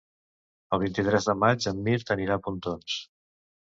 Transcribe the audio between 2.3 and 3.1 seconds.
a Pontons.